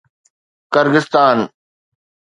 Kyrgyzstan 0.73 1.39